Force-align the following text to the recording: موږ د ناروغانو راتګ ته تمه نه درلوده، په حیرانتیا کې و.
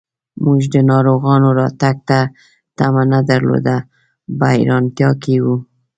موږ 0.43 0.61
د 0.73 0.75
ناروغانو 0.91 1.49
راتګ 1.59 1.97
ته 2.09 2.19
تمه 2.77 3.03
نه 3.11 3.19
درلوده، 3.29 3.77
په 4.37 4.45
حیرانتیا 4.53 5.09
کې 5.23 5.35
و. 5.43 5.45